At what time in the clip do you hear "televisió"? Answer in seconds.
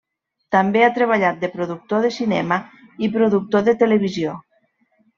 3.87-4.39